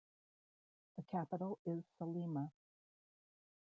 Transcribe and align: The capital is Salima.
The 0.97 1.03
capital 1.03 1.59
is 1.63 1.83
Salima. 2.01 2.49